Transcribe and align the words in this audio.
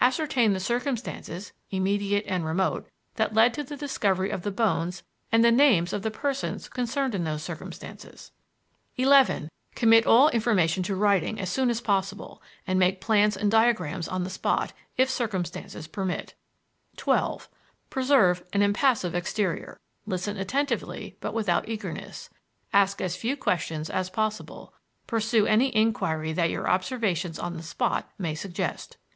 Ascertain 0.03 0.53
the 0.53 0.59
circumstances 0.59 1.53
(immediate 1.69 2.25
and 2.27 2.43
remote) 2.43 2.89
that 3.17 3.35
led 3.35 3.53
to 3.53 3.63
the 3.63 3.77
discovery 3.77 4.31
of 4.31 4.41
the 4.41 4.49
bones 4.49 5.03
and 5.31 5.45
the 5.45 5.51
names 5.51 5.93
of 5.93 6.01
the 6.01 6.09
persons 6.09 6.67
concerned 6.67 7.13
in 7.13 7.23
those 7.23 7.43
circumstances. 7.43 8.31
"11. 8.95 9.51
Commit 9.75 10.07
all 10.07 10.29
information 10.29 10.81
to 10.81 10.95
writing 10.95 11.39
as 11.39 11.51
soon 11.51 11.69
as 11.69 11.81
possible, 11.81 12.41
and 12.65 12.79
make 12.79 12.99
plans 12.99 13.37
and 13.37 13.51
diagrams 13.51 14.07
on 14.07 14.23
the 14.23 14.31
spot, 14.31 14.73
if 14.97 15.07
circumstances 15.07 15.85
permit. 15.85 16.33
"12. 16.97 17.47
Preserve 17.91 18.43
an 18.53 18.63
impassive 18.63 19.13
exterior: 19.13 19.79
listen 20.07 20.35
attentively 20.35 21.15
but 21.21 21.35
without 21.35 21.69
eagerness; 21.69 22.27
ask 22.73 23.01
as 23.01 23.15
few 23.15 23.37
questions 23.37 23.87
as 23.87 24.09
possible; 24.09 24.73
pursue 25.05 25.45
any 25.45 25.69
inquiry 25.75 26.33
that 26.33 26.49
your 26.49 26.67
observations 26.67 27.37
on 27.37 27.55
the 27.55 27.61
spot 27.61 28.09
may 28.17 28.33
suggest." 28.33 28.97